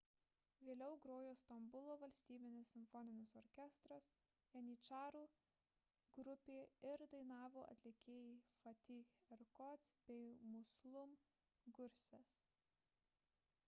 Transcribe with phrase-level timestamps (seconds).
[0.67, 4.07] vėliau grojo stambulo valstybinis simfoninis orkestras
[4.55, 5.21] janyčarų
[6.21, 6.57] grupė
[6.93, 8.33] ir dainavo atlikėjai
[8.65, 10.27] fatih erkoç bei
[10.57, 11.15] müslüm
[11.81, 12.33] gürses